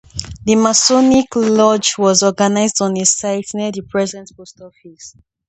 The 0.45 0.55
Masonic 0.55 1.35
lodge 1.35 1.95
was 1.99 2.23
organized 2.23 2.81
on 2.81 2.97
a 2.99 3.05
site 3.05 3.51
near 3.53 3.71
the 3.71 3.83
present 3.83 4.31
post 4.35 4.59
office. 4.59 5.13